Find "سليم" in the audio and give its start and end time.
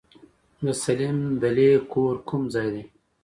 0.83-1.17